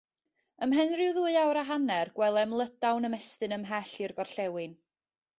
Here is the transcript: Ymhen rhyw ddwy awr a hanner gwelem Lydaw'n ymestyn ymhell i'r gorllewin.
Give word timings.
Ymhen 0.65 0.93
rhyw 0.99 1.11
ddwy 1.17 1.33
awr 1.41 1.59
a 1.63 1.65
hanner 1.67 2.09
gwelem 2.15 2.55
Lydaw'n 2.61 3.05
ymestyn 3.09 3.53
ymhell 3.59 3.91
i'r 4.07 4.15
gorllewin. 4.21 4.73